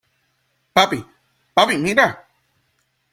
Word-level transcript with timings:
¡papi!¡ 0.73 0.99
papi, 1.53 1.77
mira! 1.77 2.07